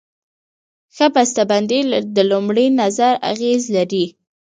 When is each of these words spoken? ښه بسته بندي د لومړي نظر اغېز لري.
ښه 0.95 1.05
بسته 1.15 1.41
بندي 1.51 1.79
د 2.15 2.17
لومړي 2.31 2.67
نظر 2.81 3.13
اغېز 3.31 3.61
لري. 3.75 4.05